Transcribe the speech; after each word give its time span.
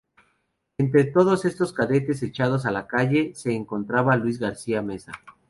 Entre 0.79 1.03
todos 1.03 1.45
esos 1.45 1.73
cadetes 1.73 2.23
echados 2.23 2.65
a 2.65 2.71
la 2.71 2.87
calle, 2.87 3.35
se 3.35 3.53
encontraba 3.53 4.15
Luis 4.17 4.39
García 4.39 4.81
Meza. 4.81 5.11